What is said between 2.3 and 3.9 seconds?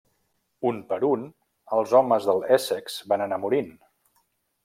l'Essex van anar morint.